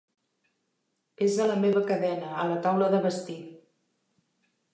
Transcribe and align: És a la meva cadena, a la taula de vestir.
És 1.25 1.37
a 1.45 1.47
la 1.51 1.57
meva 1.65 1.83
cadena, 1.91 2.33
a 2.45 2.47
la 2.53 2.57
taula 2.65 2.89
de 2.95 3.03
vestir. 3.05 3.37